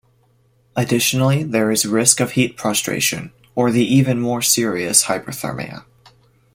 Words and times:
Additionally, 0.75 1.43
there 1.43 1.69
is 1.69 1.85
risk 1.85 2.19
of 2.19 2.31
heat 2.31 2.57
prostration 2.57 3.31
or 3.53 3.69
the 3.69 3.85
even 3.85 4.19
more 4.19 4.41
serious 4.41 5.03
hyperthermia. 5.03 5.85